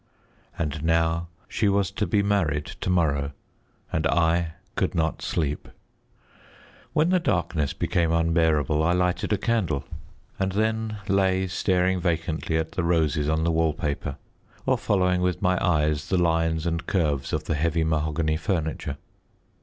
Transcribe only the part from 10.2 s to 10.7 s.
and